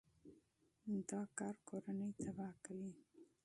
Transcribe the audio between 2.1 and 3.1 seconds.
تباه کوي.